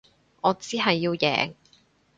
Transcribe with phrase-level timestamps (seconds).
[0.41, 1.53] 我只係要贏